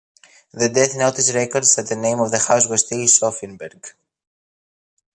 The 0.51 0.67
death 0.67 0.95
notice 0.95 1.31
records 1.31 1.75
that 1.75 1.85
the 1.87 1.95
name 1.95 2.19
of 2.21 2.31
the 2.31 2.39
house 2.39 2.65
was 2.67 2.83
still 2.87 3.05
Sophienberg. 3.05 3.91